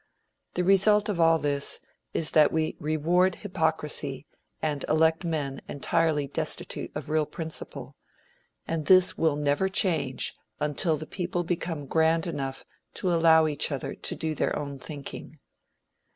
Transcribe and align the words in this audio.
The 0.55 0.63
result 0.63 1.09
of 1.09 1.19
all 1.19 1.37
this 1.37 1.79
is 2.11 2.31
that 2.31 2.51
we 2.51 2.75
reward 2.79 3.35
hypocrisy 3.35 4.25
and 4.59 4.83
elect 4.89 5.23
men 5.23 5.61
entirely 5.67 6.25
destitute 6.25 6.91
of 6.95 7.11
real 7.11 7.27
principle; 7.27 7.95
and 8.67 8.87
this 8.87 9.15
will 9.15 9.35
never 9.35 9.69
change 9.69 10.33
until 10.59 10.97
the 10.97 11.05
people 11.05 11.43
become 11.43 11.85
grand 11.85 12.25
enough 12.25 12.65
to 12.95 13.13
allow 13.13 13.45
each 13.45 13.71
other 13.71 13.93
to 13.93 14.15
do 14.15 14.33
their 14.33 14.57
own 14.57 14.79
thinking. 14.79 15.37